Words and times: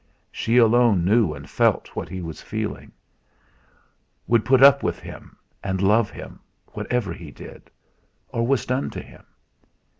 She 0.31 0.57
alone 0.57 1.05
knew 1.05 1.35
and 1.35 1.47
felt 1.47 1.95
what 1.95 2.09
he 2.09 2.21
was 2.23 2.41
feeling; 2.41 2.91
would 4.25 4.43
put 4.43 4.63
up 4.63 4.81
with 4.81 4.97
him 4.99 5.37
and 5.63 5.79
love 5.79 6.09
him 6.09 6.39
whatever 6.73 7.13
he 7.13 7.29
did, 7.29 7.69
or 8.29 8.47
was 8.47 8.65
done 8.65 8.89
to 8.89 8.99
him. 8.99 9.23